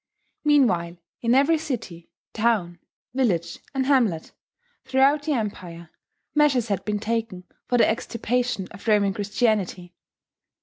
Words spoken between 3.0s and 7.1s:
village, and hamlet throughout the empire, measures had been